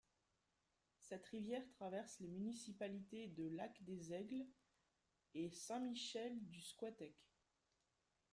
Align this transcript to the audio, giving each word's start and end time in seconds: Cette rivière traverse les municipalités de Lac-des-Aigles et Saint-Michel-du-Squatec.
Cette 0.97 1.27
rivière 1.27 1.61
traverse 1.73 2.19
les 2.21 2.27
municipalités 2.31 3.27
de 3.27 3.47
Lac-des-Aigles 3.49 4.47
et 5.35 5.51
Saint-Michel-du-Squatec. 5.51 7.13